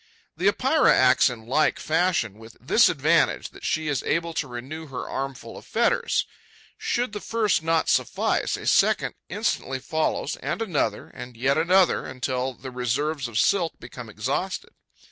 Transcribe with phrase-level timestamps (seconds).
[0.35, 4.87] The Epeira acts in like fashion, with this advantage, that she is able to renew
[4.87, 6.25] her armful of fetters.
[6.79, 12.55] Should the first not suffice, a second instantly follows and another and yet another, until
[12.55, 14.71] the reserves of silk become exhausted.